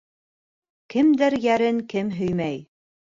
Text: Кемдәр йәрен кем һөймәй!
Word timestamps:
Кемдәр 0.93 1.35
йәрен 1.39 1.83
кем 1.93 2.09
һөймәй! 2.21 2.59